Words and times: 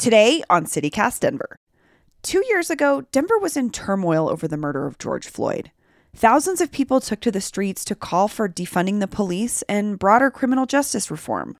Today 0.00 0.42
on 0.48 0.64
CityCast 0.64 1.20
Denver. 1.20 1.58
Two 2.22 2.42
years 2.48 2.70
ago, 2.70 3.02
Denver 3.12 3.38
was 3.38 3.54
in 3.54 3.68
turmoil 3.68 4.30
over 4.30 4.48
the 4.48 4.56
murder 4.56 4.86
of 4.86 4.96
George 4.96 5.28
Floyd. 5.28 5.72
Thousands 6.16 6.62
of 6.62 6.72
people 6.72 7.02
took 7.02 7.20
to 7.20 7.30
the 7.30 7.42
streets 7.42 7.84
to 7.84 7.94
call 7.94 8.26
for 8.26 8.48
defunding 8.48 9.00
the 9.00 9.06
police 9.06 9.60
and 9.68 9.98
broader 9.98 10.30
criminal 10.30 10.64
justice 10.64 11.10
reform. 11.10 11.58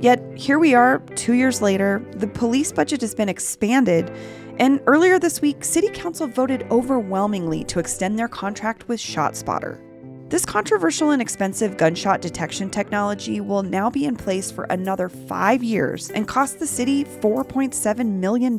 Yet, 0.00 0.22
here 0.36 0.58
we 0.58 0.72
are, 0.72 1.00
two 1.16 1.34
years 1.34 1.60
later, 1.60 2.02
the 2.12 2.28
police 2.28 2.72
budget 2.72 3.02
has 3.02 3.14
been 3.14 3.28
expanded, 3.28 4.10
and 4.58 4.80
earlier 4.86 5.18
this 5.18 5.42
week, 5.42 5.64
City 5.64 5.90
Council 5.90 6.26
voted 6.26 6.66
overwhelmingly 6.70 7.62
to 7.64 7.78
extend 7.78 8.18
their 8.18 8.26
contract 8.26 8.88
with 8.88 9.00
ShotSpotter. 9.00 9.85
This 10.28 10.44
controversial 10.44 11.10
and 11.10 11.22
expensive 11.22 11.76
gunshot 11.76 12.20
detection 12.20 12.68
technology 12.68 13.40
will 13.40 13.62
now 13.62 13.88
be 13.88 14.06
in 14.06 14.16
place 14.16 14.50
for 14.50 14.64
another 14.64 15.08
five 15.08 15.62
years 15.62 16.10
and 16.10 16.26
cost 16.26 16.58
the 16.58 16.66
city 16.66 17.04
$4.7 17.04 18.10
million. 18.10 18.56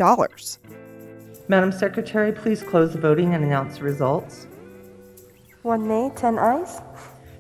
Madam 1.50 1.74
Secretary, 1.74 2.32
please 2.32 2.64
close 2.64 2.94
the 2.94 3.02
voting 3.02 3.34
and 3.34 3.44
announce 3.44 3.80
the 3.80 3.84
results. 3.84 4.48
One 5.64 5.90
nay, 5.90 6.10
10 6.16 6.40
ayes. 6.40 6.80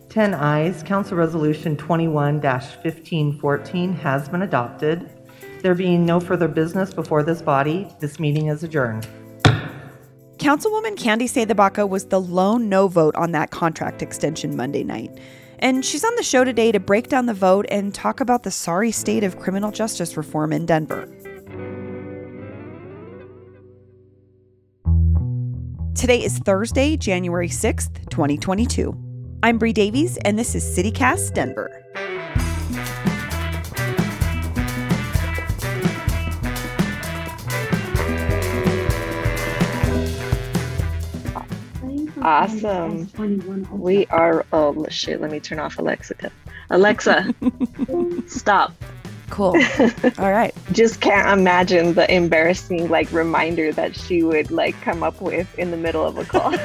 10 0.09 0.33
ayes. 0.33 0.83
Council 0.83 1.15
Resolution 1.15 1.77
21 1.77 2.41
1514 2.41 3.93
has 3.93 4.27
been 4.27 4.41
adopted. 4.41 5.09
There 5.61 5.73
being 5.73 6.05
no 6.05 6.19
further 6.19 6.49
business 6.49 6.93
before 6.93 7.23
this 7.23 7.41
body, 7.41 7.87
this 8.01 8.19
meeting 8.19 8.47
is 8.47 8.61
adjourned. 8.61 9.07
Councilwoman 10.47 10.95
Candi 10.95 11.23
CdeBaca 11.23 11.89
was 11.89 12.05
the 12.05 12.21
lone 12.21 12.69
no 12.69 12.87
vote 12.87 13.13
on 13.17 13.33
that 13.33 13.51
contract 13.51 14.01
extension 14.01 14.55
Monday 14.55 14.81
night. 14.81 15.11
And 15.59 15.83
she's 15.83 16.05
on 16.05 16.15
the 16.15 16.23
show 16.23 16.45
today 16.45 16.71
to 16.71 16.79
break 16.79 17.09
down 17.09 17.25
the 17.25 17.33
vote 17.33 17.65
and 17.69 17.93
talk 17.93 18.21
about 18.21 18.43
the 18.43 18.51
sorry 18.51 18.93
state 18.93 19.25
of 19.25 19.39
criminal 19.39 19.71
justice 19.71 20.15
reform 20.15 20.53
in 20.53 20.65
Denver. 20.65 21.05
Today 25.95 26.23
is 26.23 26.39
Thursday, 26.39 26.95
January 26.95 27.49
6th, 27.49 28.09
2022. 28.09 28.97
I'm 29.43 29.57
Bree 29.57 29.73
Davies, 29.73 30.15
and 30.23 30.39
this 30.39 30.55
is 30.55 30.63
CityCast 30.63 31.33
Denver. 31.33 31.86
Awesome. 42.27 43.09
We 43.71 44.05
are. 44.07 44.45
Oh 44.51 44.85
shit! 44.89 45.21
Let 45.21 45.31
me 45.31 45.39
turn 45.39 45.59
off 45.59 45.79
Alexa. 45.79 46.29
Alexa, 46.69 47.33
stop. 48.27 48.73
Cool. 49.29 49.55
All 50.17 50.31
right. 50.31 50.53
Just 50.73 50.99
can't 50.99 51.39
imagine 51.39 51.93
the 51.93 52.13
embarrassing 52.13 52.89
like 52.89 53.09
reminder 53.13 53.71
that 53.71 53.95
she 53.95 54.23
would 54.23 54.51
like 54.51 54.75
come 54.81 55.03
up 55.03 55.21
with 55.21 55.57
in 55.57 55.71
the 55.71 55.77
middle 55.77 56.05
of 56.05 56.17
a 56.17 56.25
call. 56.25 56.51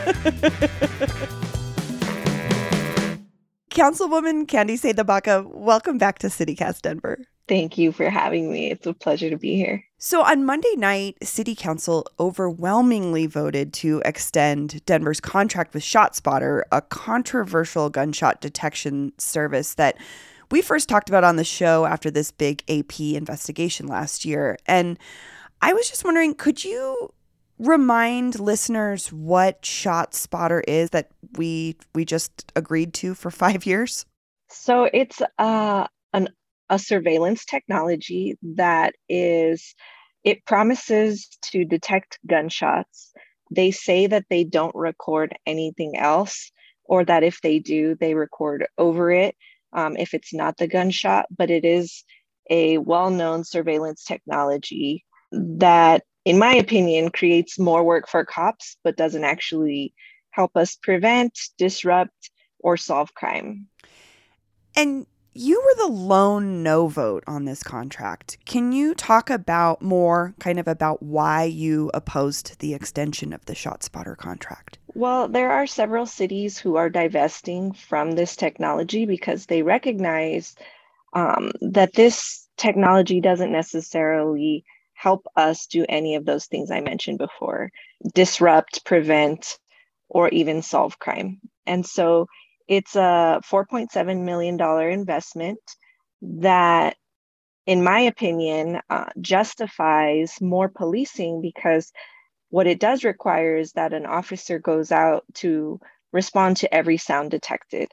Councilwoman 3.71 4.47
Candi 4.49 4.75
CdeBaca, 4.75 5.47
welcome 5.47 5.97
back 5.97 6.19
to 6.19 6.27
CityCast 6.27 6.83
Denver. 6.83 7.25
Thank 7.48 7.77
you 7.77 7.93
for 7.93 8.09
having 8.09 8.53
me. 8.53 8.71
It's 8.71 8.87
a 8.87 8.95
pleasure 8.95 9.29
to 9.31 9.37
be 9.37 9.57
here. 9.57 9.85
So, 9.98 10.23
on 10.23 10.45
Monday 10.45 10.75
night, 10.77 11.17
City 11.23 11.55
Council 11.55 12.07
overwhelmingly 12.19 13.27
voted 13.27 13.73
to 13.75 14.03
extend 14.05 14.84
Denver's 14.84 15.21
contract 15.21 15.75
with 15.75 15.83
ShotSpotter, 15.83 16.62
a 16.73 16.83
controversial 16.83 17.91
gunshot 17.91 18.41
detection 18.41 19.12
service 19.19 19.75
that 19.75 19.97
we 20.51 20.61
first 20.61 20.89
talked 20.89 21.09
about 21.09 21.25
on 21.25 21.37
the 21.37 21.45
show 21.45 21.87
after 21.87 22.11
this 22.11 22.31
big 22.31 22.62
AP 22.69 23.01
investigation 23.01 23.87
last 23.87 24.25
year. 24.25 24.59
And 24.67 24.99
I 25.61 25.73
was 25.73 25.89
just 25.89 26.05
wondering 26.05 26.34
could 26.34 26.65
you 26.65 27.12
remind 27.59 28.39
listeners 28.39 29.12
what 29.12 29.62
ShotSpotter 29.62 30.62
is 30.66 30.91
that 30.91 31.11
we 31.37 31.77
we 31.95 32.05
just 32.05 32.53
agreed 32.55 32.93
to 32.95 33.15
for 33.15 33.31
5 33.31 33.66
years? 33.66 34.05
So, 34.49 34.84
it's 34.93 35.22
uh 35.39 35.87
a 36.69 36.78
surveillance 36.78 37.45
technology 37.45 38.39
that 38.43 38.95
is 39.09 39.75
it 40.25 40.45
promises 40.47 41.28
to 41.43 41.65
detect 41.65 42.19
gunshots. 42.27 43.12
They 43.50 43.71
say 43.71 44.06
that 44.06 44.27
they 44.31 44.45
don't 44.45 44.75
record 44.75 45.37
anything 45.47 45.97
else, 45.97 46.53
or 46.84 47.05
that 47.05 47.22
if 47.25 47.41
they 47.41 47.59
do, 47.59 47.97
they 47.97 48.15
record 48.15 48.67
over 48.78 49.11
it 49.11 49.37
um, 49.72 49.97
if 49.97 50.15
it's 50.15 50.33
not 50.33 50.56
the 50.56 50.69
gunshot. 50.69 51.27
But 51.37 51.51
it 51.51 51.65
is 51.65 52.05
a 52.49 52.78
well 52.78 53.11
known 53.11 53.45
surveillance 53.45 54.05
technology 54.05 55.05
that, 55.33 56.05
in 56.25 56.39
my 56.39 56.55
opinion, 56.55 57.11
creates 57.11 57.59
more 57.59 57.83
work 57.83 58.09
for 58.09 58.25
cops, 58.25 58.77
but 58.84 58.97
doesn't 58.97 59.25
actually 59.25 59.93
help 60.31 60.56
us 60.56 60.77
prevent, 60.77 61.39
disrupt, 61.59 62.31
or 62.61 62.77
solve 62.77 63.12
crime. 63.15 63.67
And 64.77 65.06
you 65.34 65.60
were 65.60 65.87
the 65.87 65.93
lone 65.93 66.62
no 66.62 66.88
vote 66.88 67.25
on 67.26 67.44
this 67.44 67.62
contract. 67.62 68.38
Can 68.44 68.72
you 68.72 68.94
talk 68.94 69.31
about 69.31 69.81
more 69.81 70.34
kind 70.38 70.59
of 70.59 70.69
about 70.69 71.03
why 71.03 71.44
you 71.44 71.91
opposed 71.94 72.59
the 72.59 72.75
extension 72.75 73.32
of 73.32 73.44
the 73.47 73.54
ShotSpotter 73.54 74.16
contract? 74.16 74.78
Well, 74.94 75.28
there 75.28 75.50
are 75.50 75.66
several 75.66 76.06
cities 76.06 76.59
who 76.59 76.76
are 76.76 76.91
divesting 76.91 77.72
from 77.72 78.12
this 78.12 78.37
technology 78.37 79.06
because 79.06 79.47
they 79.47 79.62
recognize 79.62 80.54
um, 81.15 81.53
that 81.62 81.94
this 81.94 82.47
technology 82.56 83.21
doesn't 83.21 83.53
necessarily 83.53 84.65
help 84.94 85.26
us 85.37 85.66
do 85.66 85.84
any 85.88 86.15
of 86.15 86.25
those 86.25 86.47
things 86.47 86.71
I 86.71 86.81
mentioned 86.81 87.19
before 87.19 87.71
disrupt, 88.15 88.84
prevent, 88.84 89.59
or 90.09 90.28
even 90.28 90.62
solve 90.62 90.98
crime. 90.98 91.41
And 91.66 91.87
so 91.87 92.26
it's 92.69 92.97
a 92.97 93.41
$4.7 93.50 94.25
million 94.25 94.61
investment 94.93 95.61
that, 96.23 96.97
in 97.67 97.84
my 97.84 98.00
opinion, 98.00 98.81
uh, 98.91 99.06
justifies 99.21 100.41
more 100.41 100.69
policing 100.69 101.43
because 101.43 101.93
what 102.51 102.67
it 102.67 102.81
does 102.81 103.05
require 103.05 103.56
is 103.56 103.72
that 103.72 103.93
an 103.93 104.06
officer 104.06 104.59
goes 104.59 104.93
out 104.93 105.25
to 105.34 105.81
respond 106.12 106.59
to 106.59 106.72
every 106.75 106.99
sound 106.99 107.31
detected. 107.31 107.89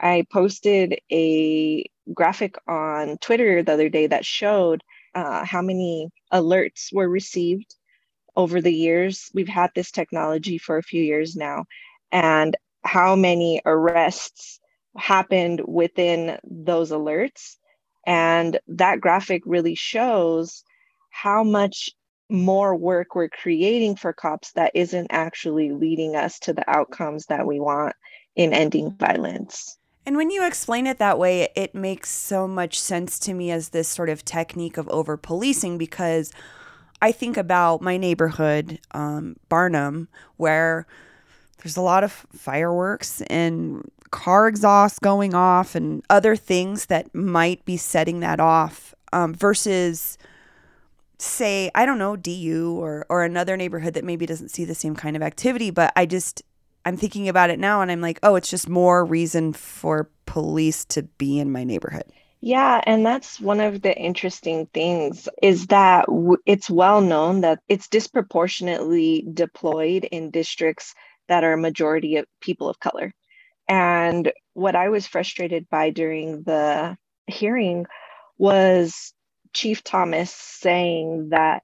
I 0.00 0.26
posted 0.32 1.00
a 1.10 1.84
graphic 2.14 2.56
on 2.68 3.18
Twitter 3.18 3.62
the 3.62 3.72
other 3.72 3.88
day 3.88 4.08
that 4.08 4.24
showed 4.24 4.82
uh, 5.14 5.44
how 5.44 5.62
many 5.62 6.10
alerts 6.32 6.92
were 6.92 7.08
received 7.08 7.74
over 8.36 8.60
the 8.60 8.72
years. 8.72 9.30
We've 9.34 9.48
had 9.48 9.70
this 9.74 9.90
technology 9.90 10.58
for 10.58 10.78
a 10.78 10.82
few 10.82 11.02
years 11.02 11.36
now. 11.36 11.64
And 12.10 12.56
how 12.84 13.14
many 13.14 13.60
arrests 13.64 14.60
happened 14.96 15.62
within 15.66 16.38
those 16.44 16.90
alerts. 16.90 17.56
And 18.06 18.58
that 18.68 19.00
graphic 19.00 19.42
really 19.46 19.74
shows 19.74 20.64
how 21.10 21.44
much 21.44 21.90
more 22.28 22.74
work 22.74 23.14
we're 23.14 23.28
creating 23.28 23.96
for 23.96 24.12
cops 24.12 24.52
that 24.52 24.72
isn't 24.74 25.06
actually 25.10 25.70
leading 25.70 26.16
us 26.16 26.38
to 26.40 26.52
the 26.52 26.68
outcomes 26.68 27.26
that 27.26 27.46
we 27.46 27.60
want 27.60 27.94
in 28.34 28.52
ending 28.52 28.90
violence. 28.96 29.76
And 30.04 30.16
when 30.16 30.30
you 30.30 30.44
explain 30.44 30.86
it 30.86 30.98
that 30.98 31.18
way, 31.18 31.48
it 31.54 31.74
makes 31.74 32.10
so 32.10 32.48
much 32.48 32.80
sense 32.80 33.18
to 33.20 33.34
me 33.34 33.50
as 33.50 33.68
this 33.68 33.88
sort 33.88 34.08
of 34.08 34.24
technique 34.24 34.76
of 34.76 34.88
over 34.88 35.16
policing 35.16 35.78
because 35.78 36.32
I 37.00 37.12
think 37.12 37.36
about 37.36 37.82
my 37.82 37.96
neighborhood, 37.96 38.80
um, 38.92 39.36
Barnum, 39.48 40.08
where 40.38 40.86
there's 41.62 41.76
a 41.76 41.82
lot 41.82 42.04
of 42.04 42.12
fireworks 42.12 43.22
and 43.22 43.90
car 44.10 44.46
exhaust 44.46 45.00
going 45.00 45.34
off 45.34 45.74
and 45.74 46.02
other 46.10 46.36
things 46.36 46.86
that 46.86 47.14
might 47.14 47.64
be 47.64 47.76
setting 47.76 48.20
that 48.20 48.40
off 48.40 48.94
um, 49.12 49.34
versus 49.34 50.18
say 51.18 51.70
i 51.74 51.86
don't 51.86 51.98
know 51.98 52.16
du 52.16 52.72
or 52.78 53.06
or 53.08 53.22
another 53.22 53.56
neighborhood 53.56 53.94
that 53.94 54.04
maybe 54.04 54.26
doesn't 54.26 54.48
see 54.48 54.64
the 54.64 54.74
same 54.74 54.96
kind 54.96 55.14
of 55.14 55.22
activity 55.22 55.70
but 55.70 55.92
i 55.94 56.04
just 56.04 56.42
i'm 56.84 56.96
thinking 56.96 57.28
about 57.28 57.48
it 57.48 57.60
now 57.60 57.80
and 57.80 57.92
i'm 57.92 58.00
like 58.00 58.18
oh 58.24 58.34
it's 58.34 58.50
just 58.50 58.68
more 58.68 59.04
reason 59.04 59.52
for 59.52 60.08
police 60.32 60.86
to 60.86 61.02
be 61.02 61.38
in 61.38 61.52
my 61.52 61.62
neighborhood. 61.62 62.04
Yeah, 62.40 62.80
and 62.86 63.04
that's 63.04 63.38
one 63.38 63.60
of 63.60 63.82
the 63.82 63.96
interesting 63.96 64.66
things 64.72 65.28
is 65.42 65.66
that 65.66 66.06
w- 66.06 66.38
it's 66.46 66.70
well 66.70 67.02
known 67.02 67.42
that 67.42 67.60
it's 67.68 67.86
disproportionately 67.86 69.26
deployed 69.32 70.04
in 70.10 70.30
districts 70.30 70.94
that 71.32 71.44
are 71.44 71.54
a 71.54 71.58
majority 71.58 72.16
of 72.18 72.26
people 72.42 72.68
of 72.68 72.78
color. 72.78 73.10
And 73.66 74.30
what 74.52 74.76
I 74.76 74.90
was 74.90 75.06
frustrated 75.06 75.66
by 75.70 75.88
during 75.88 76.42
the 76.42 76.98
hearing 77.26 77.86
was 78.36 79.14
Chief 79.54 79.82
Thomas 79.82 80.30
saying 80.30 81.30
that 81.30 81.62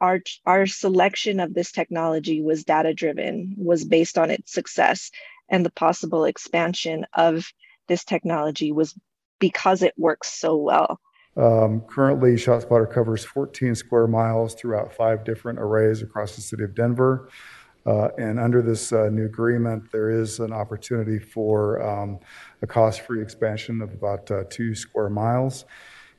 our, 0.00 0.20
our 0.44 0.66
selection 0.66 1.40
of 1.40 1.52
this 1.52 1.72
technology 1.72 2.40
was 2.42 2.62
data 2.62 2.94
driven, 2.94 3.56
was 3.58 3.84
based 3.84 4.18
on 4.18 4.30
its 4.30 4.52
success, 4.52 5.10
and 5.48 5.66
the 5.66 5.72
possible 5.72 6.24
expansion 6.24 7.06
of 7.12 7.44
this 7.88 8.04
technology 8.04 8.70
was 8.70 8.94
because 9.40 9.82
it 9.82 9.94
works 9.98 10.32
so 10.32 10.56
well. 10.56 11.00
Um, 11.36 11.80
currently, 11.88 12.36
ShotSpotter 12.36 12.88
covers 12.92 13.24
14 13.24 13.74
square 13.74 14.06
miles 14.06 14.54
throughout 14.54 14.94
five 14.94 15.24
different 15.24 15.58
arrays 15.58 16.02
across 16.02 16.36
the 16.36 16.40
city 16.40 16.62
of 16.62 16.76
Denver. 16.76 17.28
Uh, 17.86 18.08
and 18.18 18.40
under 18.40 18.62
this 18.62 18.92
uh, 18.92 19.08
new 19.10 19.26
agreement, 19.26 19.92
there 19.92 20.10
is 20.10 20.40
an 20.40 20.52
opportunity 20.52 21.18
for 21.18 21.80
um, 21.82 22.18
a 22.62 22.66
cost 22.66 23.02
free 23.02 23.22
expansion 23.22 23.80
of 23.80 23.92
about 23.92 24.28
uh, 24.30 24.42
two 24.50 24.74
square 24.74 25.08
miles. 25.08 25.64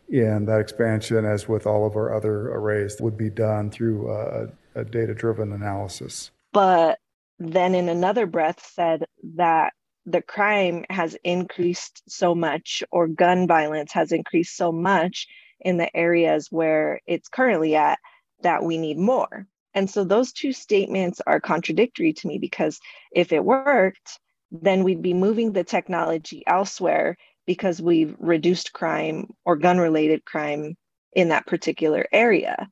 And 0.10 0.48
that 0.48 0.62
expansion, 0.62 1.25
as 1.25 1.50
with 1.50 1.68
all 1.68 1.86
of 1.86 1.98
our 1.98 2.16
other 2.16 2.54
arrays, 2.54 3.02
would 3.02 3.18
be 3.18 3.30
done 3.30 3.69
through 3.69 4.10
a, 4.10 4.48
a 4.75 4.86
data 4.86 5.14
driven 5.14 5.52
analysis. 5.52 6.31
But 6.54 7.00
then, 7.40 7.75
in 7.75 7.90
another 7.90 8.25
breath, 8.25 8.66
said 8.74 9.04
that 9.36 9.74
the 10.06 10.22
crime 10.22 10.86
has 10.90 11.18
increased 11.25 12.04
so 12.08 12.34
much, 12.34 12.81
or 12.90 13.10
gun 13.10 13.46
violence 13.46 13.92
has 13.92 14.14
increased 14.14 14.56
so 14.56 14.72
much 14.72 15.28
in 15.60 15.75
the 15.75 15.94
areas 15.96 16.48
where 16.50 17.02
it's 17.06 17.28
currently 17.28 17.75
at, 17.75 18.00
that 18.44 18.64
we 18.64 18.78
need 18.78 18.98
more. 18.98 19.46
And 19.74 19.90
so 19.90 20.04
those 20.04 20.31
two 20.31 20.54
statements 20.54 21.22
are 21.28 21.40
contradictory 21.40 22.14
to 22.14 22.28
me 22.28 22.38
because 22.38 22.80
if 23.12 23.31
it 23.31 23.44
worked, 23.44 24.19
then 24.52 24.84
we'd 24.84 25.02
be 25.02 25.14
moving 25.14 25.52
the 25.52 25.64
technology 25.64 26.44
elsewhere 26.48 27.18
because 27.46 27.81
we've 27.81 28.16
reduced 28.19 28.74
crime 28.74 29.28
or 29.46 29.56
gun 29.56 29.78
related 29.78 30.25
crime 30.25 30.75
in 31.14 31.30
that 31.30 31.48
particular 31.48 32.06
area. 32.12 32.68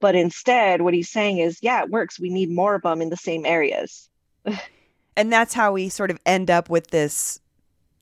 But 0.00 0.14
instead, 0.14 0.82
what 0.82 0.94
he's 0.94 1.10
saying 1.10 1.38
is, 1.38 1.58
yeah, 1.62 1.82
it 1.82 1.90
works. 1.90 2.18
We 2.18 2.30
need 2.30 2.50
more 2.50 2.74
of 2.74 2.82
them 2.82 3.00
in 3.00 3.10
the 3.10 3.16
same 3.16 3.46
areas. 3.46 4.08
and 5.16 5.32
that's 5.32 5.54
how 5.54 5.72
we 5.72 5.88
sort 5.88 6.10
of 6.10 6.18
end 6.26 6.50
up 6.50 6.68
with 6.68 6.88
this 6.88 7.40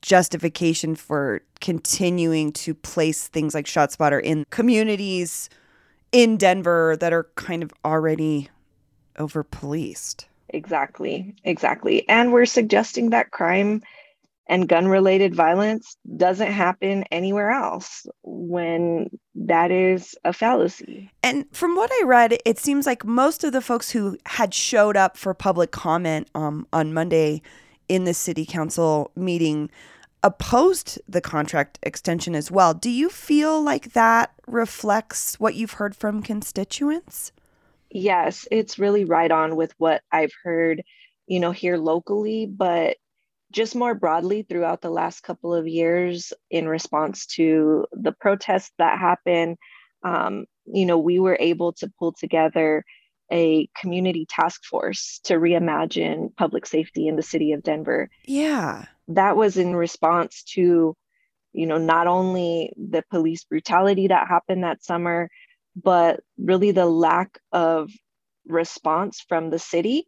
justification 0.01 0.95
for 0.95 1.41
continuing 1.59 2.51
to 2.51 2.73
place 2.73 3.27
things 3.27 3.53
like 3.53 3.65
ShotSpotter 3.65 4.21
in 4.21 4.45
communities 4.49 5.49
in 6.11 6.37
Denver 6.37 6.97
that 6.99 7.13
are 7.13 7.27
kind 7.35 7.63
of 7.63 7.71
already 7.85 8.49
over 9.17 9.43
policed. 9.43 10.27
Exactly, 10.49 11.35
exactly. 11.43 12.07
And 12.09 12.33
we're 12.33 12.45
suggesting 12.45 13.11
that 13.11 13.31
crime 13.31 13.81
and 14.47 14.67
gun 14.67 14.87
related 14.87 15.33
violence 15.33 15.95
doesn't 16.17 16.51
happen 16.51 17.05
anywhere 17.11 17.51
else 17.51 18.05
when 18.23 19.09
that 19.33 19.71
is 19.71 20.15
a 20.25 20.33
fallacy. 20.33 21.09
And 21.23 21.45
from 21.53 21.75
what 21.75 21.89
I 21.89 22.03
read, 22.05 22.37
it 22.43 22.59
seems 22.59 22.85
like 22.85 23.05
most 23.05 23.45
of 23.45 23.53
the 23.53 23.61
folks 23.61 23.91
who 23.91 24.17
had 24.25 24.53
showed 24.53 24.97
up 24.97 25.15
for 25.15 25.33
public 25.33 25.71
comment 25.71 26.29
um, 26.35 26.67
on 26.73 26.93
Monday 26.93 27.41
in 27.87 28.03
the 28.03 28.13
city 28.13 28.45
council 28.45 29.11
meeting 29.15 29.69
opposed 30.23 30.99
the 31.07 31.21
contract 31.21 31.79
extension 31.81 32.35
as 32.35 32.51
well. 32.51 32.73
Do 32.73 32.89
you 32.89 33.09
feel 33.09 33.61
like 33.61 33.93
that 33.93 34.33
reflects 34.47 35.39
what 35.39 35.55
you've 35.55 35.73
heard 35.73 35.95
from 35.95 36.21
constituents? 36.21 37.31
Yes, 37.89 38.47
it's 38.51 38.79
really 38.79 39.03
right 39.05 39.31
on 39.31 39.55
with 39.55 39.73
what 39.77 40.01
I've 40.11 40.31
heard, 40.43 40.83
you 41.27 41.39
know, 41.39 41.51
here 41.51 41.77
locally, 41.77 42.45
but 42.45 42.97
just 43.51 43.75
more 43.75 43.93
broadly 43.93 44.43
throughout 44.43 44.81
the 44.81 44.89
last 44.89 45.23
couple 45.23 45.53
of 45.53 45.67
years 45.67 46.31
in 46.49 46.67
response 46.67 47.25
to 47.25 47.85
the 47.91 48.13
protests 48.13 48.71
that 48.77 48.97
happened. 48.97 49.57
Um, 50.03 50.45
you 50.65 50.85
know, 50.85 50.97
we 50.97 51.19
were 51.19 51.37
able 51.39 51.73
to 51.73 51.91
pull 51.99 52.13
together 52.13 52.85
a 53.31 53.67
community 53.79 54.25
task 54.29 54.63
force 54.65 55.19
to 55.23 55.35
reimagine 55.35 56.35
public 56.35 56.65
safety 56.65 57.07
in 57.07 57.15
the 57.15 57.23
city 57.23 57.53
of 57.53 57.63
Denver. 57.63 58.09
Yeah 58.25 58.85
that 59.15 59.35
was 59.35 59.57
in 59.57 59.75
response 59.75 60.43
to 60.43 60.95
you 61.53 61.65
know 61.65 61.77
not 61.77 62.07
only 62.07 62.71
the 62.77 63.03
police 63.09 63.43
brutality 63.43 64.07
that 64.07 64.27
happened 64.27 64.63
that 64.63 64.83
summer 64.83 65.29
but 65.75 66.19
really 66.37 66.71
the 66.71 66.85
lack 66.85 67.39
of 67.51 67.89
response 68.47 69.23
from 69.27 69.49
the 69.49 69.59
city 69.59 70.05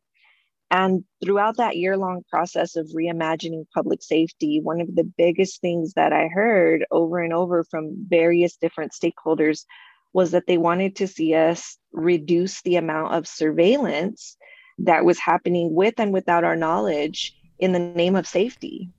and 0.71 1.03
throughout 1.23 1.57
that 1.57 1.77
year 1.77 1.97
long 1.97 2.23
process 2.29 2.75
of 2.75 2.89
reimagining 2.97 3.65
public 3.75 4.01
safety, 4.01 4.59
one 4.59 4.81
of 4.81 4.95
the 4.95 5.03
biggest 5.03 5.61
things 5.61 5.93
that 5.93 6.11
I 6.11 6.29
heard 6.29 6.83
over 6.89 7.19
and 7.19 7.31
over 7.31 7.63
from 7.69 8.07
various 8.09 8.55
different 8.55 8.91
stakeholders 8.91 9.65
was 10.13 10.31
that 10.31 10.47
they 10.47 10.57
wanted 10.57 10.95
to 10.95 11.07
see 11.07 11.33
us 11.33 11.77
reduce 11.91 12.61
the 12.61 12.75
amount 12.75 13.13
of 13.13 13.27
surveillance 13.27 14.37
that 14.77 15.05
was 15.05 15.19
happening 15.19 15.73
with 15.73 15.95
and 15.99 16.13
without 16.13 16.43
our 16.43 16.55
knowledge 16.55 17.35
in 17.59 17.71
the 17.71 17.79
name 17.79 18.15
of 18.15 18.27
safety. 18.27 18.89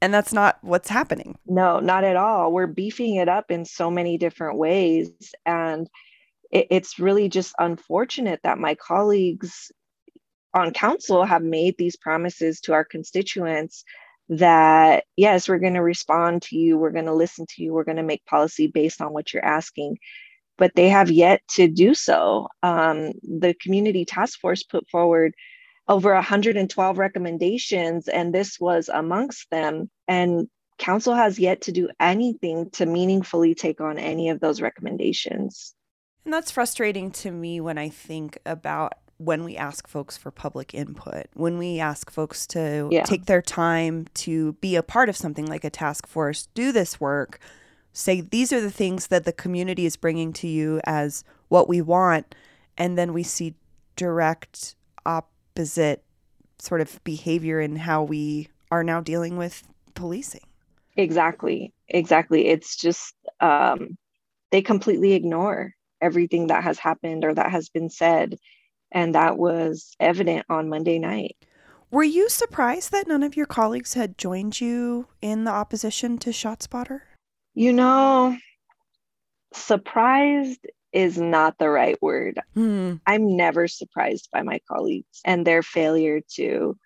And 0.00 0.12
that's 0.12 0.32
not 0.32 0.58
what's 0.60 0.88
happening. 0.88 1.38
No, 1.46 1.80
not 1.80 2.04
at 2.04 2.16
all. 2.16 2.52
We're 2.52 2.66
beefing 2.66 3.16
it 3.16 3.28
up 3.28 3.50
in 3.50 3.64
so 3.64 3.90
many 3.90 4.18
different 4.18 4.58
ways. 4.58 5.10
And 5.44 5.88
it, 6.52 6.66
it's 6.70 6.98
really 6.98 7.28
just 7.28 7.54
unfortunate 7.58 8.40
that 8.42 8.58
my 8.58 8.74
colleagues 8.74 9.72
on 10.54 10.72
council 10.72 11.24
have 11.24 11.42
made 11.42 11.76
these 11.78 11.96
promises 11.96 12.60
to 12.62 12.72
our 12.72 12.84
constituents 12.84 13.84
that, 14.28 15.04
yes, 15.16 15.48
we're 15.48 15.58
going 15.58 15.74
to 15.74 15.82
respond 15.82 16.42
to 16.42 16.56
you, 16.56 16.76
we're 16.78 16.90
going 16.90 17.06
to 17.06 17.14
listen 17.14 17.46
to 17.48 17.62
you, 17.62 17.72
we're 17.72 17.84
going 17.84 17.96
to 17.96 18.02
make 18.02 18.24
policy 18.26 18.66
based 18.66 19.00
on 19.00 19.12
what 19.12 19.32
you're 19.32 19.44
asking. 19.44 19.98
But 20.58 20.72
they 20.74 20.88
have 20.88 21.10
yet 21.10 21.42
to 21.56 21.68
do 21.68 21.94
so. 21.94 22.48
Um, 22.62 23.12
the 23.22 23.54
community 23.60 24.04
task 24.04 24.40
force 24.40 24.62
put 24.62 24.88
forward 24.88 25.34
over 25.88 26.12
112 26.14 26.98
recommendations, 26.98 28.08
and 28.08 28.34
this 28.34 28.58
was 28.58 28.88
amongst 28.88 29.50
them. 29.50 29.90
And 30.08 30.48
council 30.78 31.14
has 31.14 31.38
yet 31.38 31.62
to 31.62 31.72
do 31.72 31.88
anything 32.00 32.70
to 32.70 32.86
meaningfully 32.86 33.54
take 33.54 33.80
on 33.80 33.98
any 33.98 34.30
of 34.30 34.40
those 34.40 34.60
recommendations. 34.60 35.74
And 36.24 36.32
that's 36.32 36.50
frustrating 36.50 37.10
to 37.12 37.30
me 37.30 37.60
when 37.60 37.78
I 37.78 37.88
think 37.88 38.38
about 38.44 38.94
when 39.18 39.44
we 39.44 39.56
ask 39.56 39.88
folks 39.88 40.16
for 40.16 40.30
public 40.30 40.74
input, 40.74 41.26
when 41.34 41.56
we 41.56 41.80
ask 41.80 42.10
folks 42.10 42.46
to 42.48 42.88
yeah. 42.90 43.04
take 43.04 43.26
their 43.26 43.40
time 43.40 44.06
to 44.12 44.52
be 44.54 44.76
a 44.76 44.82
part 44.82 45.08
of 45.08 45.16
something 45.16 45.46
like 45.46 45.64
a 45.64 45.70
task 45.70 46.06
force, 46.06 46.48
do 46.54 46.72
this 46.72 47.00
work, 47.00 47.38
say 47.96 48.20
these 48.20 48.52
are 48.52 48.60
the 48.60 48.70
things 48.70 49.06
that 49.06 49.24
the 49.24 49.32
community 49.32 49.86
is 49.86 49.96
bringing 49.96 50.32
to 50.34 50.46
you 50.46 50.80
as 50.84 51.24
what 51.48 51.68
we 51.68 51.80
want, 51.80 52.34
and 52.76 52.98
then 52.98 53.12
we 53.12 53.22
see 53.22 53.54
direct 53.96 54.76
opposite 55.06 56.02
sort 56.58 56.80
of 56.80 57.02
behavior 57.04 57.60
in 57.60 57.76
how 57.76 58.02
we 58.02 58.48
are 58.70 58.84
now 58.84 59.00
dealing 59.00 59.36
with 59.36 59.62
policing. 59.94 60.42
Exactly. 60.96 61.72
Exactly. 61.88 62.46
It's 62.46 62.76
just 62.76 63.14
um, 63.40 63.96
they 64.50 64.62
completely 64.62 65.12
ignore 65.12 65.72
everything 66.00 66.48
that 66.48 66.64
has 66.64 66.78
happened 66.78 67.24
or 67.24 67.32
that 67.34 67.50
has 67.50 67.68
been 67.68 67.88
said. 67.88 68.36
And 68.92 69.14
that 69.14 69.38
was 69.38 69.96
evident 70.00 70.46
on 70.48 70.68
Monday 70.68 70.98
night. 70.98 71.36
Were 71.90 72.02
you 72.02 72.28
surprised 72.28 72.92
that 72.92 73.06
none 73.06 73.22
of 73.22 73.36
your 73.36 73.46
colleagues 73.46 73.94
had 73.94 74.18
joined 74.18 74.60
you 74.60 75.06
in 75.22 75.44
the 75.44 75.50
opposition 75.50 76.18
to 76.18 76.30
ShotSpotter? 76.30 77.00
You 77.56 77.72
know, 77.72 78.36
surprised 79.54 80.60
is 80.92 81.16
not 81.16 81.56
the 81.58 81.70
right 81.70 81.96
word. 82.02 82.38
Mm. 82.54 83.00
I'm 83.06 83.34
never 83.34 83.66
surprised 83.66 84.28
by 84.30 84.42
my 84.42 84.60
colleagues 84.70 85.22
and 85.24 85.46
their 85.46 85.62
failure 85.62 86.20
to 86.34 86.76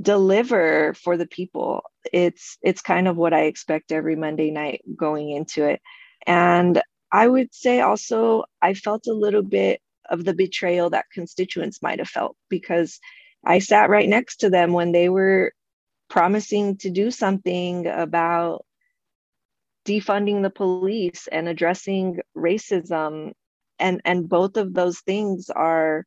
deliver 0.00 0.94
for 0.94 1.16
the 1.16 1.26
people. 1.26 1.82
It's 2.12 2.58
it's 2.62 2.80
kind 2.80 3.08
of 3.08 3.16
what 3.16 3.34
I 3.34 3.42
expect 3.46 3.90
every 3.90 4.14
Monday 4.14 4.52
night 4.52 4.82
going 4.96 5.30
into 5.30 5.64
it. 5.68 5.80
And 6.28 6.80
I 7.10 7.26
would 7.26 7.52
say 7.52 7.80
also 7.80 8.44
I 8.62 8.74
felt 8.74 9.08
a 9.08 9.12
little 9.12 9.42
bit 9.42 9.80
of 10.08 10.24
the 10.24 10.34
betrayal 10.34 10.90
that 10.90 11.06
constituents 11.12 11.82
might 11.82 11.98
have 11.98 12.08
felt 12.08 12.36
because 12.48 13.00
I 13.44 13.58
sat 13.58 13.90
right 13.90 14.08
next 14.08 14.36
to 14.38 14.50
them 14.50 14.74
when 14.74 14.92
they 14.92 15.08
were 15.08 15.52
promising 16.08 16.76
to 16.78 16.90
do 16.90 17.10
something 17.10 17.88
about 17.88 18.64
defunding 19.86 20.42
the 20.42 20.50
police 20.50 21.28
and 21.30 21.48
addressing 21.48 22.20
racism. 22.36 23.32
And 23.78 24.00
and 24.04 24.28
both 24.28 24.56
of 24.56 24.74
those 24.74 25.00
things 25.00 25.50
are 25.50 26.04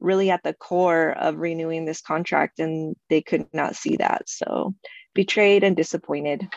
really 0.00 0.30
at 0.30 0.42
the 0.42 0.54
core 0.54 1.10
of 1.10 1.36
renewing 1.36 1.84
this 1.84 2.00
contract 2.00 2.58
and 2.58 2.96
they 3.08 3.22
could 3.22 3.46
not 3.52 3.76
see 3.76 3.96
that. 3.96 4.28
So 4.28 4.74
betrayed 5.14 5.62
and 5.62 5.76
disappointed. 5.76 6.48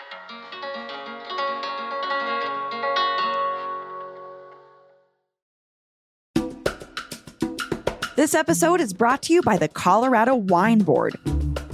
This 8.16 8.34
episode 8.34 8.80
is 8.80 8.94
brought 8.94 9.22
to 9.24 9.34
you 9.34 9.42
by 9.42 9.58
the 9.58 9.68
Colorado 9.68 10.36
Wine 10.36 10.80
Board 10.80 11.16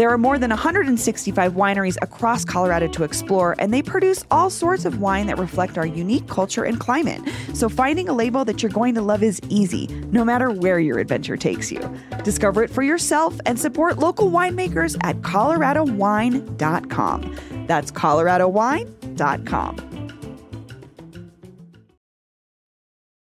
There 0.00 0.08
are 0.08 0.16
more 0.16 0.38
than 0.38 0.48
165 0.48 1.52
wineries 1.52 1.98
across 2.00 2.42
Colorado 2.42 2.88
to 2.88 3.04
explore, 3.04 3.54
and 3.58 3.70
they 3.70 3.82
produce 3.82 4.24
all 4.30 4.48
sorts 4.48 4.86
of 4.86 4.98
wine 4.98 5.26
that 5.26 5.36
reflect 5.36 5.76
our 5.76 5.84
unique 5.84 6.26
culture 6.26 6.64
and 6.64 6.80
climate. 6.80 7.20
So 7.52 7.68
finding 7.68 8.08
a 8.08 8.14
label 8.14 8.46
that 8.46 8.62
you're 8.62 8.72
going 8.72 8.94
to 8.94 9.02
love 9.02 9.22
is 9.22 9.42
easy, 9.50 9.88
no 10.10 10.24
matter 10.24 10.50
where 10.50 10.80
your 10.80 11.00
adventure 11.00 11.36
takes 11.36 11.70
you. 11.70 11.82
Discover 12.24 12.62
it 12.62 12.70
for 12.70 12.82
yourself 12.82 13.38
and 13.44 13.60
support 13.60 13.98
local 13.98 14.30
winemakers 14.30 14.96
at 15.02 15.20
coloradowine.com. 15.20 17.36
That's 17.66 17.92
coloradowine.com. 17.92 19.76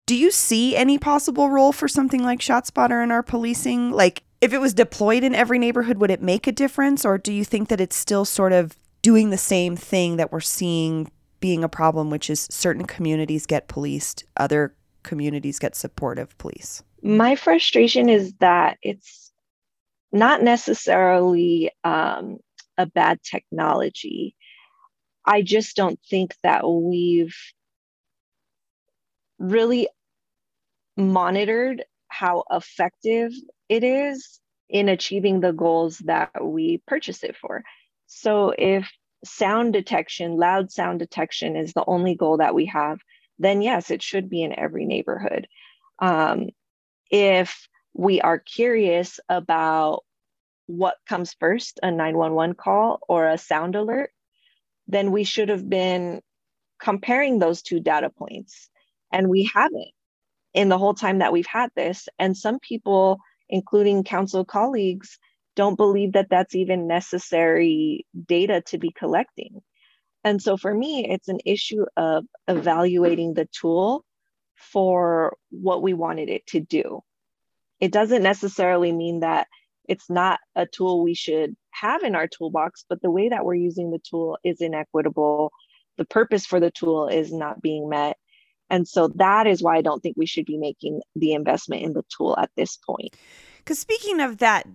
Do 0.05 0.15
you 0.15 0.31
see 0.31 0.75
any 0.77 0.97
possible 0.97 1.49
role 1.49 1.73
for 1.73 1.89
something 1.89 2.23
like 2.23 2.39
ShotSpotter 2.39 3.03
in 3.03 3.11
our 3.11 3.23
policing? 3.23 3.91
Like, 3.91 4.23
if 4.43 4.51
it 4.51 4.59
was 4.59 4.73
deployed 4.73 5.23
in 5.23 5.33
every 5.33 5.57
neighborhood, 5.57 5.99
would 5.99 6.11
it 6.11 6.21
make 6.21 6.47
a 6.47 6.51
difference? 6.51 7.05
Or 7.05 7.17
do 7.17 7.31
you 7.31 7.45
think 7.45 7.69
that 7.69 7.79
it's 7.79 7.95
still 7.95 8.25
sort 8.25 8.51
of 8.51 8.75
doing 9.01 9.29
the 9.29 9.37
same 9.37 9.77
thing 9.77 10.17
that 10.17 10.33
we're 10.33 10.41
seeing 10.41 11.09
being 11.39 11.63
a 11.63 11.69
problem, 11.69 12.09
which 12.09 12.29
is 12.29 12.49
certain 12.51 12.83
communities 12.83 13.45
get 13.45 13.69
policed, 13.69 14.25
other 14.35 14.75
communities 15.01 15.59
get 15.59 15.77
supportive 15.77 16.37
police? 16.39 16.83
My 17.01 17.37
frustration 17.37 18.09
is 18.09 18.33
that 18.41 18.77
it's 18.81 19.31
not 20.11 20.43
necessarily 20.43 21.71
um, 21.85 22.39
a 22.77 22.85
bad 22.85 23.21
technology. 23.23 24.35
I 25.25 25.41
just 25.41 25.77
don't 25.77 25.99
think 26.09 26.35
that 26.43 26.69
we've 26.69 27.37
really 29.39 29.87
monitored 30.97 31.85
how 32.09 32.43
effective 32.51 33.31
it 33.73 33.83
is 33.83 34.39
in 34.69 34.87
achieving 34.87 35.39
the 35.39 35.51
goals 35.51 35.97
that 36.05 36.31
we 36.43 36.81
purchase 36.87 37.23
it 37.23 37.35
for. 37.35 37.63
So 38.05 38.53
if 38.55 38.89
sound 39.25 39.73
detection, 39.73 40.37
loud 40.37 40.71
sound 40.71 40.99
detection 40.99 41.55
is 41.55 41.73
the 41.73 41.83
only 41.87 42.15
goal 42.15 42.37
that 42.37 42.53
we 42.53 42.67
have, 42.67 42.99
then 43.39 43.61
yes, 43.63 43.89
it 43.89 44.03
should 44.03 44.29
be 44.29 44.43
in 44.43 44.57
every 44.57 44.85
neighborhood. 44.85 45.47
Um, 45.99 46.49
if 47.09 47.67
we 47.93 48.21
are 48.21 48.37
curious 48.37 49.19
about 49.27 50.03
what 50.67 50.95
comes 51.07 51.35
first, 51.39 51.79
a 51.81 51.89
911 51.89 52.55
call 52.55 52.99
or 53.07 53.27
a 53.27 53.37
sound 53.37 53.75
alert, 53.75 54.11
then 54.87 55.11
we 55.11 55.23
should 55.23 55.49
have 55.49 55.67
been 55.67 56.21
comparing 56.79 57.39
those 57.39 57.63
two 57.63 57.79
data 57.79 58.09
points. 58.09 58.69
And 59.11 59.29
we 59.29 59.49
haven't 59.53 59.91
in 60.53 60.69
the 60.69 60.77
whole 60.77 60.93
time 60.93 61.19
that 61.19 61.33
we've 61.33 61.47
had 61.47 61.69
this. 61.75 62.07
And 62.19 62.37
some 62.37 62.59
people, 62.59 63.19
including 63.49 64.03
council 64.03 64.45
colleagues, 64.45 65.17
don't 65.55 65.75
believe 65.75 66.13
that 66.13 66.29
that's 66.29 66.55
even 66.55 66.87
necessary 66.87 68.05
data 68.27 68.61
to 68.67 68.77
be 68.77 68.91
collecting. 68.91 69.61
And 70.23 70.41
so 70.41 70.57
for 70.57 70.73
me, 70.73 71.05
it's 71.09 71.27
an 71.27 71.39
issue 71.45 71.85
of 71.97 72.25
evaluating 72.47 73.33
the 73.33 73.47
tool 73.51 74.05
for 74.55 75.35
what 75.49 75.81
we 75.81 75.93
wanted 75.93 76.29
it 76.29 76.45
to 76.47 76.59
do. 76.59 77.01
It 77.79 77.91
doesn't 77.91 78.23
necessarily 78.23 78.91
mean 78.91 79.19
that 79.19 79.47
it's 79.87 80.09
not 80.09 80.39
a 80.55 80.65
tool 80.65 81.03
we 81.03 81.13
should 81.13 81.55
have 81.71 82.03
in 82.03 82.15
our 82.15 82.27
toolbox, 82.27 82.85
but 82.87 83.01
the 83.01 83.11
way 83.11 83.29
that 83.29 83.43
we're 83.43 83.55
using 83.55 83.91
the 83.91 83.99
tool 84.09 84.37
is 84.43 84.61
inequitable. 84.61 85.51
The 85.97 86.05
purpose 86.05 86.45
for 86.45 86.59
the 86.59 86.71
tool 86.71 87.09
is 87.09 87.33
not 87.33 87.61
being 87.61 87.89
met. 87.89 88.17
And 88.73 88.87
so 88.87 89.09
that 89.09 89.45
is 89.45 89.61
why 89.61 89.77
I 89.77 89.83
don't 89.83 90.01
think 90.01 90.17
we 90.17 90.25
should 90.25 90.47
be 90.47 90.57
making 90.57 91.01
the 91.15 91.33
investment 91.33 91.83
in 91.83 91.93
the 91.93 92.01
tool 92.09 92.35
at 92.39 92.49
this 92.57 92.75
point. 92.75 93.15
Because 93.59 93.77
speaking 93.77 94.19
of 94.19 94.39
that 94.39 94.67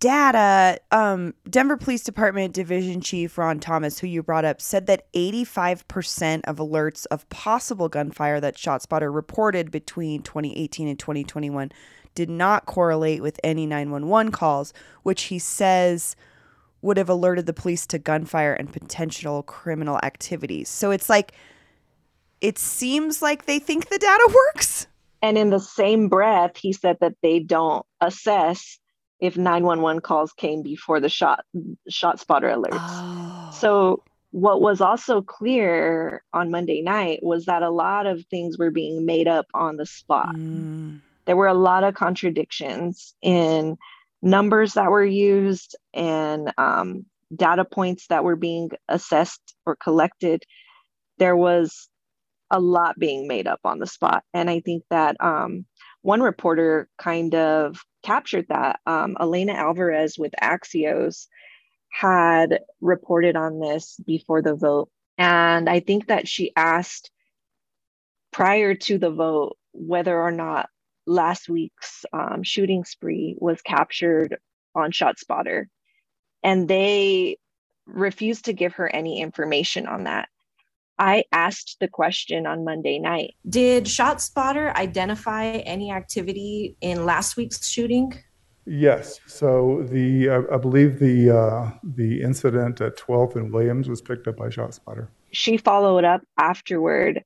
data, 0.00 0.80
um, 0.90 1.34
Denver 1.50 1.76
Police 1.76 2.02
Department 2.02 2.54
Division 2.54 3.02
Chief 3.02 3.36
Ron 3.36 3.60
Thomas, 3.60 3.98
who 3.98 4.06
you 4.06 4.22
brought 4.22 4.46
up, 4.46 4.62
said 4.62 4.86
that 4.86 5.12
85% 5.12 6.40
of 6.44 6.56
alerts 6.56 7.04
of 7.10 7.28
possible 7.28 7.90
gunfire 7.90 8.40
that 8.40 8.56
ShotSpotter 8.56 9.14
reported 9.14 9.70
between 9.70 10.22
2018 10.22 10.88
and 10.88 10.98
2021 10.98 11.70
did 12.14 12.30
not 12.30 12.64
correlate 12.64 13.20
with 13.20 13.38
any 13.44 13.66
911 13.66 14.32
calls, 14.32 14.72
which 15.02 15.24
he 15.24 15.38
says 15.38 16.16
would 16.80 16.96
have 16.96 17.10
alerted 17.10 17.44
the 17.44 17.52
police 17.52 17.86
to 17.88 17.98
gunfire 17.98 18.54
and 18.54 18.72
potential 18.72 19.42
criminal 19.42 20.00
activities. 20.02 20.70
So 20.70 20.90
it's 20.90 21.10
like 21.10 21.34
it 22.42 22.58
seems 22.58 23.22
like 23.22 23.46
they 23.46 23.58
think 23.58 23.88
the 23.88 23.98
data 23.98 24.34
works. 24.34 24.86
And 25.22 25.38
in 25.38 25.50
the 25.50 25.60
same 25.60 26.08
breath, 26.08 26.56
he 26.56 26.72
said 26.72 26.98
that 27.00 27.14
they 27.22 27.38
don't 27.38 27.86
assess 28.00 28.80
if 29.20 29.36
911 29.36 30.02
calls 30.02 30.32
came 30.32 30.62
before 30.62 30.98
the 30.98 31.08
shot 31.08 31.44
ShotSpotter 31.88 32.52
alerts. 32.52 32.70
Oh. 32.72 33.50
So 33.56 34.02
what 34.32 34.60
was 34.60 34.80
also 34.80 35.22
clear 35.22 36.24
on 36.32 36.50
Monday 36.50 36.82
night 36.82 37.20
was 37.22 37.44
that 37.44 37.62
a 37.62 37.70
lot 37.70 38.06
of 38.06 38.24
things 38.26 38.58
were 38.58 38.72
being 38.72 39.06
made 39.06 39.28
up 39.28 39.46
on 39.54 39.76
the 39.76 39.86
spot. 39.86 40.34
Mm. 40.34 41.00
There 41.26 41.36
were 41.36 41.46
a 41.46 41.54
lot 41.54 41.84
of 41.84 41.94
contradictions 41.94 43.14
in 43.22 43.78
numbers 44.22 44.74
that 44.74 44.90
were 44.90 45.04
used 45.04 45.76
and 45.94 46.52
um, 46.58 47.04
data 47.34 47.64
points 47.64 48.08
that 48.08 48.24
were 48.24 48.34
being 48.34 48.70
assessed 48.88 49.54
or 49.64 49.76
collected. 49.76 50.42
There 51.18 51.36
was 51.36 51.88
a 52.52 52.60
lot 52.60 52.98
being 52.98 53.26
made 53.26 53.48
up 53.48 53.60
on 53.64 53.78
the 53.78 53.86
spot. 53.86 54.22
And 54.34 54.48
I 54.48 54.60
think 54.60 54.84
that 54.90 55.16
um, 55.20 55.64
one 56.02 56.20
reporter 56.20 56.88
kind 56.98 57.34
of 57.34 57.80
captured 58.04 58.46
that. 58.50 58.78
Um, 58.86 59.16
Alayna 59.18 59.54
Alvarez 59.54 60.16
with 60.18 60.32
Axios 60.40 61.26
had 61.88 62.60
reported 62.80 63.36
on 63.36 63.58
this 63.58 63.98
before 64.06 64.42
the 64.42 64.54
vote. 64.54 64.90
And 65.18 65.68
I 65.68 65.80
think 65.80 66.08
that 66.08 66.28
she 66.28 66.52
asked 66.54 67.10
prior 68.32 68.74
to 68.74 68.98
the 68.98 69.10
vote 69.10 69.56
whether 69.72 70.18
or 70.20 70.30
not 70.30 70.68
last 71.06 71.48
week's 71.48 72.04
um, 72.12 72.42
shooting 72.42 72.84
spree 72.84 73.34
was 73.38 73.62
captured 73.62 74.36
on 74.74 74.92
ShotSpotter. 74.92 75.66
And 76.42 76.68
they 76.68 77.38
refused 77.86 78.46
to 78.46 78.52
give 78.52 78.74
her 78.74 78.88
any 78.88 79.20
information 79.20 79.86
on 79.86 80.04
that. 80.04 80.28
I 80.98 81.24
asked 81.32 81.78
the 81.80 81.88
question 81.88 82.46
on 82.46 82.64
Monday 82.64 82.98
night. 82.98 83.34
Did 83.48 83.84
ShotSpotter 83.84 84.74
identify 84.74 85.44
any 85.44 85.90
activity 85.90 86.76
in 86.80 87.06
last 87.06 87.36
week's 87.36 87.66
shooting? 87.66 88.12
Yes. 88.64 89.18
So 89.26 89.84
the 89.88 90.28
uh, 90.28 90.42
I 90.52 90.56
believe 90.58 90.98
the 90.98 91.36
uh, 91.36 91.70
the 91.82 92.22
incident 92.22 92.80
at 92.80 92.96
12th 92.96 93.36
and 93.36 93.52
Williams 93.52 93.88
was 93.88 94.00
picked 94.00 94.28
up 94.28 94.36
by 94.36 94.48
ShotSpotter. 94.48 95.08
She 95.32 95.56
followed 95.56 96.04
up 96.04 96.22
afterward, 96.38 97.24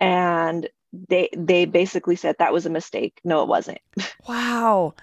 and 0.00 0.68
they 0.92 1.28
they 1.36 1.66
basically 1.66 2.16
said 2.16 2.36
that 2.38 2.52
was 2.52 2.64
a 2.64 2.70
mistake. 2.70 3.20
No, 3.24 3.42
it 3.42 3.48
wasn't. 3.48 3.80
wow, 4.28 4.94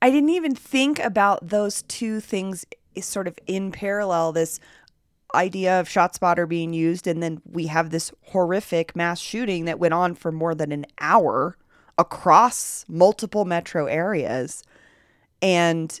I 0.00 0.10
didn't 0.10 0.30
even 0.30 0.54
think 0.54 1.00
about 1.00 1.48
those 1.48 1.82
two 1.82 2.20
things 2.20 2.64
sort 3.00 3.26
of 3.26 3.38
in 3.46 3.72
parallel. 3.72 4.32
This 4.32 4.60
idea 5.34 5.80
of 5.80 5.88
ShotSpotter 5.88 6.48
being 6.48 6.72
used, 6.72 7.06
and 7.06 7.22
then 7.22 7.40
we 7.44 7.66
have 7.66 7.90
this 7.90 8.12
horrific 8.26 8.94
mass 8.94 9.20
shooting 9.20 9.64
that 9.66 9.78
went 9.78 9.94
on 9.94 10.14
for 10.14 10.32
more 10.32 10.54
than 10.54 10.72
an 10.72 10.86
hour 11.00 11.56
across 11.98 12.84
multiple 12.88 13.44
metro 13.44 13.86
areas, 13.86 14.62
and 15.40 16.00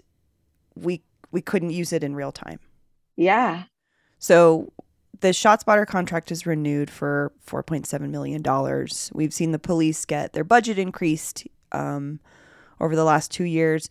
we 0.74 1.02
we 1.30 1.40
couldn't 1.40 1.70
use 1.70 1.92
it 1.92 2.04
in 2.04 2.14
real 2.14 2.32
time. 2.32 2.60
Yeah. 3.16 3.64
So 4.18 4.72
the 5.20 5.28
ShotSpotter 5.28 5.86
contract 5.86 6.30
is 6.30 6.46
renewed 6.46 6.90
for 6.90 7.32
four 7.40 7.62
point 7.62 7.86
seven 7.86 8.10
million 8.10 8.42
dollars. 8.42 9.10
We've 9.14 9.34
seen 9.34 9.52
the 9.52 9.58
police 9.58 10.04
get 10.04 10.32
their 10.32 10.44
budget 10.44 10.78
increased 10.78 11.46
um, 11.72 12.20
over 12.80 12.96
the 12.96 13.04
last 13.04 13.30
two 13.30 13.44
years 13.44 13.88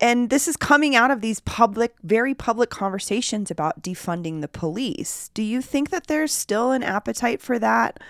and 0.00 0.30
this 0.30 0.48
is 0.48 0.56
coming 0.56 0.94
out 0.94 1.10
of 1.10 1.20
these 1.20 1.40
public, 1.40 1.94
very 2.02 2.34
public 2.34 2.70
conversations 2.70 3.50
about 3.50 3.82
defunding 3.82 4.40
the 4.40 4.48
police. 4.48 5.30
Do 5.34 5.42
you 5.42 5.62
think 5.62 5.90
that 5.90 6.06
there's 6.06 6.32
still 6.32 6.72
an 6.72 6.82
appetite 6.82 7.40
for 7.40 7.58
that 7.58 8.00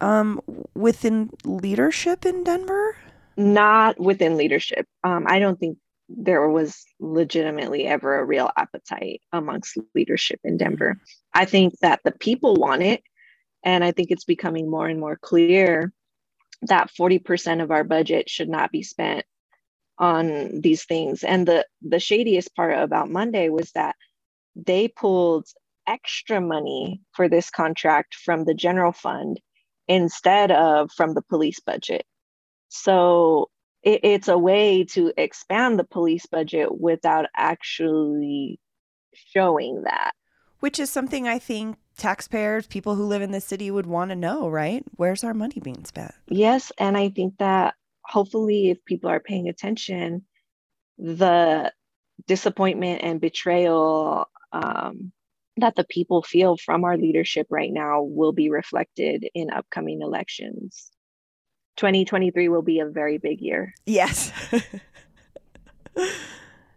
um, 0.00 0.40
within 0.74 1.30
leadership 1.44 2.24
in 2.24 2.44
Denver? 2.44 2.96
Not 3.36 3.98
within 3.98 4.36
leadership. 4.36 4.86
Um, 5.02 5.24
I 5.28 5.38
don't 5.38 5.58
think 5.58 5.78
there 6.08 6.48
was 6.48 6.84
legitimately 7.00 7.86
ever 7.86 8.18
a 8.18 8.24
real 8.24 8.50
appetite 8.56 9.20
amongst 9.32 9.78
leadership 9.94 10.38
in 10.44 10.56
Denver. 10.56 10.98
I 11.32 11.44
think 11.44 11.78
that 11.80 12.00
the 12.04 12.12
people 12.12 12.54
want 12.54 12.82
it. 12.82 13.02
And 13.64 13.82
I 13.82 13.92
think 13.92 14.10
it's 14.10 14.24
becoming 14.24 14.70
more 14.70 14.86
and 14.86 15.00
more 15.00 15.16
clear 15.16 15.92
that 16.62 16.90
40% 16.98 17.62
of 17.62 17.70
our 17.70 17.82
budget 17.82 18.28
should 18.28 18.48
not 18.48 18.70
be 18.70 18.82
spent 18.82 19.24
on 19.98 20.60
these 20.60 20.84
things. 20.84 21.22
And 21.22 21.46
the 21.46 21.66
the 21.82 22.00
shadiest 22.00 22.54
part 22.54 22.78
about 22.78 23.10
Monday 23.10 23.48
was 23.48 23.72
that 23.72 23.96
they 24.56 24.88
pulled 24.88 25.46
extra 25.86 26.40
money 26.40 27.02
for 27.12 27.28
this 27.28 27.50
contract 27.50 28.14
from 28.14 28.44
the 28.44 28.54
general 28.54 28.92
fund 28.92 29.40
instead 29.88 30.50
of 30.50 30.90
from 30.92 31.14
the 31.14 31.22
police 31.22 31.60
budget. 31.60 32.04
So 32.68 33.50
it, 33.82 34.00
it's 34.02 34.28
a 34.28 34.38
way 34.38 34.84
to 34.84 35.12
expand 35.16 35.78
the 35.78 35.84
police 35.84 36.26
budget 36.26 36.80
without 36.80 37.26
actually 37.36 38.58
showing 39.12 39.82
that. 39.84 40.12
Which 40.60 40.78
is 40.78 40.90
something 40.90 41.28
I 41.28 41.38
think 41.38 41.76
taxpayers, 41.96 42.66
people 42.66 42.94
who 42.94 43.04
live 43.04 43.22
in 43.22 43.32
the 43.32 43.40
city 43.40 43.70
would 43.70 43.86
want 43.86 44.10
to 44.10 44.16
know, 44.16 44.48
right? 44.48 44.82
Where's 44.96 45.22
our 45.22 45.34
money 45.34 45.60
being 45.62 45.84
spent? 45.84 46.14
Yes. 46.28 46.72
And 46.78 46.96
I 46.96 47.10
think 47.10 47.36
that 47.38 47.74
hopefully, 48.04 48.70
if 48.70 48.84
people 48.84 49.10
are 49.10 49.20
paying 49.20 49.48
attention, 49.48 50.24
the 50.98 51.72
disappointment 52.26 53.02
and 53.02 53.20
betrayal 53.20 54.26
um, 54.52 55.12
that 55.56 55.74
the 55.76 55.84
people 55.84 56.22
feel 56.22 56.56
from 56.56 56.84
our 56.84 56.96
leadership 56.96 57.46
right 57.50 57.72
now 57.72 58.02
will 58.02 58.32
be 58.32 58.50
reflected 58.50 59.26
in 59.34 59.50
upcoming 59.50 60.02
elections. 60.02 60.90
2023 61.76 62.48
will 62.48 62.62
be 62.62 62.80
a 62.80 62.86
very 62.86 63.18
big 63.18 63.40
year. 63.40 63.74
Yes. 63.86 64.32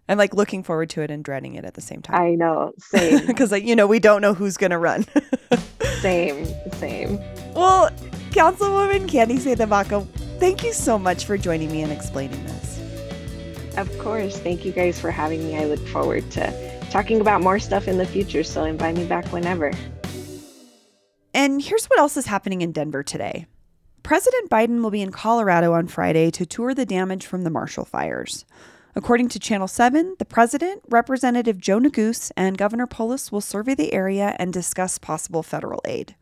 I'm 0.09 0.17
like 0.17 0.33
looking 0.33 0.63
forward 0.63 0.89
to 0.91 1.01
it 1.01 1.11
and 1.11 1.23
dreading 1.23 1.55
it 1.55 1.65
at 1.65 1.73
the 1.73 1.81
same 1.81 2.01
time. 2.01 2.19
I 2.19 2.35
know, 2.35 2.71
same. 2.79 3.27
Because, 3.27 3.51
like, 3.51 3.65
you 3.65 3.75
know, 3.75 3.87
we 3.87 3.99
don't 3.99 4.21
know 4.21 4.33
who's 4.33 4.57
going 4.57 4.71
to 4.71 4.77
run. 4.77 5.05
same, 5.99 6.45
same. 6.73 7.17
Well, 7.53 7.89
Councilwoman 8.31 9.07
Candi 9.07 9.37
CdeBaca, 9.37 10.07
thank 10.39 10.63
you 10.63 10.73
so 10.73 10.97
much 10.97 11.25
for 11.25 11.37
joining 11.37 11.71
me 11.71 11.81
and 11.81 11.91
explaining 11.91 12.43
this. 12.45 12.79
Of 13.77 13.95
course. 13.99 14.39
Thank 14.39 14.65
you 14.65 14.71
guys 14.71 14.99
for 14.99 15.11
having 15.11 15.43
me. 15.43 15.57
I 15.57 15.65
look 15.65 15.85
forward 15.87 16.29
to 16.31 16.79
talking 16.89 17.21
about 17.21 17.41
more 17.41 17.59
stuff 17.59 17.87
in 17.87 17.97
the 17.97 18.05
future, 18.05 18.43
so 18.43 18.63
invite 18.63 18.95
me 18.95 19.05
back 19.05 19.31
whenever. 19.31 19.71
And 21.33 21.61
here's 21.61 21.85
what 21.85 21.99
else 21.99 22.17
is 22.17 22.25
happening 22.25 22.61
in 22.61 22.71
Denver 22.71 23.03
today. 23.03 23.45
President 24.01 24.49
Biden 24.49 24.81
will 24.81 24.89
be 24.89 25.01
in 25.01 25.11
Colorado 25.11 25.73
on 25.73 25.87
Friday 25.87 26.31
to 26.31 26.45
tour 26.45 26.73
the 26.73 26.85
damage 26.85 27.25
from 27.25 27.43
the 27.43 27.49
Marshall 27.49 27.85
fires. 27.85 28.45
According 28.95 29.29
to 29.29 29.39
Channel 29.39 29.67
7, 29.67 30.15
the 30.17 30.25
president, 30.25 30.81
Representative 30.89 31.59
Joe 31.59 31.79
Neguse, 31.79 32.31
and 32.35 32.57
Governor 32.57 32.87
Polis 32.87 33.31
will 33.31 33.41
survey 33.41 33.75
the 33.75 33.93
area 33.93 34.35
and 34.39 34.51
discuss 34.51 34.97
possible 34.97 35.43
federal 35.43 35.81
aid. 35.85 36.15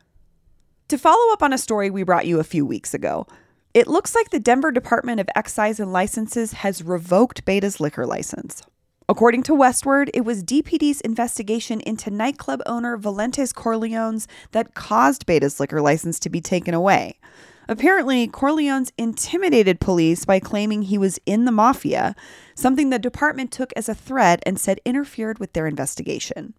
To 0.90 0.98
follow 0.98 1.32
up 1.32 1.42
on 1.42 1.54
a 1.54 1.58
story 1.58 1.90
we 1.90 2.04
brought 2.04 2.26
you 2.26 2.40
a 2.40 2.44
few 2.44 2.66
weeks 2.66 2.94
ago, 2.94 3.28
it 3.76 3.90
looks 3.90 4.16
like 4.16 4.30
the 4.30 4.40
Denver 4.40 4.72
Department 4.72 5.20
of 5.20 5.28
Excise 5.36 5.82
and 5.82 5.92
Licenses 5.92 6.54
has 6.54 6.82
revoked 6.82 7.44
Beta's 7.44 7.82
liquor 7.82 8.06
license. 8.06 8.64
According 9.10 9.44
to 9.44 9.52
Westword, 9.52 10.10
it 10.14 10.24
was 10.24 10.46
DPD's 10.46 11.02
investigation 11.02 11.82
into 11.82 12.10
nightclub 12.10 12.62
owner 12.66 12.96
Valentes 12.96 13.52
Corleone's 13.52 14.30
that 14.54 14.76
caused 14.76 15.26
Beta's 15.26 15.60
liquor 15.60 15.82
license 15.82 16.20
to 16.20 16.30
be 16.30 16.40
taken 16.40 16.74
away. 16.74 17.20
Apparently, 17.68 18.30
Corleone's 18.30 18.94
intimidated 18.98 19.82
police 19.82 20.24
by 20.24 20.40
claiming 20.40 20.84
he 20.84 20.98
was 20.98 21.20
in 21.26 21.44
the 21.44 21.52
mafia, 21.52 22.16
something 22.56 22.92
the 22.92 22.98
department 22.98 23.52
took 23.52 23.74
as 23.76 23.90
a 23.90 23.94
threat 23.94 24.42
and 24.46 24.58
said 24.58 24.80
interfered 24.86 25.38
with 25.40 25.52
their 25.52 25.68
investigation. 25.68 26.54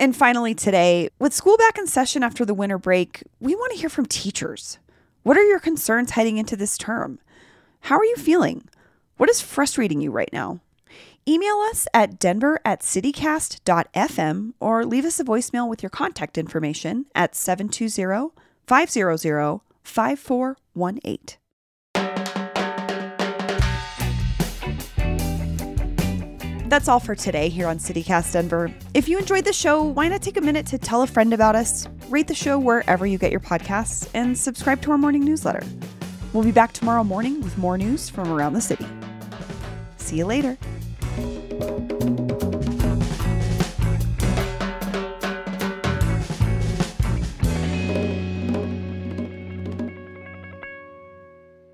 And 0.00 0.16
finally, 0.16 0.56
today, 0.56 1.10
with 1.20 1.32
school 1.32 1.56
back 1.56 1.78
in 1.78 1.86
session 1.86 2.24
after 2.24 2.44
the 2.44 2.54
winter 2.54 2.78
break, 2.78 3.22
we 3.38 3.54
want 3.54 3.72
to 3.72 3.78
hear 3.78 3.88
from 3.88 4.06
teachers. 4.06 4.80
What 5.22 5.36
are 5.36 5.44
your 5.44 5.60
concerns 5.60 6.12
heading 6.12 6.38
into 6.38 6.56
this 6.56 6.78
term? 6.78 7.18
How 7.80 7.98
are 7.98 8.04
you 8.04 8.16
feeling? 8.16 8.68
What 9.18 9.28
is 9.28 9.42
frustrating 9.42 10.00
you 10.00 10.10
right 10.10 10.32
now? 10.32 10.60
Email 11.28 11.56
us 11.70 11.86
at 11.92 12.18
denver 12.18 12.58
at 12.64 12.80
citycast.fm 12.80 14.54
or 14.60 14.86
leave 14.86 15.04
us 15.04 15.20
a 15.20 15.24
voicemail 15.24 15.68
with 15.68 15.82
your 15.82 15.90
contact 15.90 16.38
information 16.38 17.04
at 17.14 17.34
720 17.34 18.32
500 18.66 19.60
5418. 19.84 21.40
That's 26.70 26.88
all 26.88 27.00
for 27.00 27.16
today 27.16 27.48
here 27.48 27.66
on 27.66 27.78
CityCast 27.78 28.32
Denver. 28.32 28.72
If 28.94 29.08
you 29.08 29.18
enjoyed 29.18 29.44
the 29.44 29.52
show, 29.52 29.82
why 29.82 30.06
not 30.06 30.22
take 30.22 30.36
a 30.36 30.40
minute 30.40 30.66
to 30.66 30.78
tell 30.78 31.02
a 31.02 31.06
friend 31.06 31.34
about 31.34 31.56
us, 31.56 31.88
rate 32.10 32.26
the 32.26 32.34
show 32.34 32.58
wherever 32.58 33.06
you 33.06 33.18
get 33.18 33.30
your 33.30 33.40
podcasts, 33.40 34.08
and 34.14 34.36
subscribe 34.36 34.82
to 34.82 34.90
our 34.90 34.98
morning 34.98 35.24
newsletter. 35.24 35.64
We'll 36.32 36.44
be 36.44 36.52
back 36.52 36.72
tomorrow 36.72 37.04
morning 37.04 37.40
with 37.40 37.56
more 37.56 37.78
news 37.78 38.10
from 38.10 38.30
around 38.32 38.54
the 38.54 38.60
city. 38.60 38.86
See 39.96 40.16
you 40.16 40.26
later. 40.26 40.58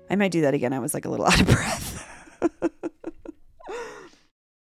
I 0.09 0.15
might 0.15 0.31
do 0.31 0.41
that 0.41 0.53
again. 0.53 0.73
I 0.73 0.79
was 0.79 0.93
like 0.93 1.05
a 1.05 1.09
little 1.09 1.25
out 1.27 1.41
of 1.41 1.47
breath. 1.47 1.93